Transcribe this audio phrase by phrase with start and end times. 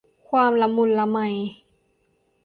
[0.29, 1.17] ความละมุนละไม